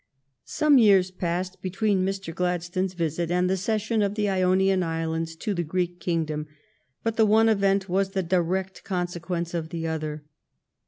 Some 0.45 0.79
years 0.79 1.11
passed 1.11 1.61
between 1.61 2.03
Mr. 2.03 2.33
Glad 2.33 2.63
stone's 2.63 2.95
visit 2.95 3.29
and 3.29 3.47
the 3.47 3.55
cession 3.55 4.01
of 4.01 4.15
the 4.15 4.29
Ionian 4.29 4.81
Islands 4.81 5.35
to 5.35 5.53
the 5.53 5.61
Greek 5.61 5.99
Kingdom, 5.99 6.47
but 7.03 7.17
the 7.17 7.25
one 7.27 7.47
event 7.47 7.87
was 7.87 8.09
the 8.13 8.23
direct 8.23 8.83
consequence 8.83 9.53
of 9.53 9.69
the 9.69 9.85
other. 9.85 10.23